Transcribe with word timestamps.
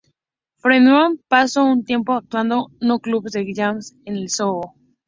Feldman 0.63 1.19
pasó 1.27 1.63
un 1.63 1.83
tiempo 1.85 2.13
actuando 2.13 2.71
en 2.79 2.97
clubes 2.97 3.33
de 3.33 3.53
jazz 3.53 3.95
en 4.05 4.15
el 4.15 4.29
Soho. 4.31 4.73